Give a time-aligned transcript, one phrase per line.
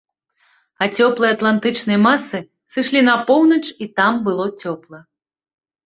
[0.85, 2.39] А цёплыя атлантычныя масы
[2.73, 4.99] сышлі на поўнач і там было цёпла.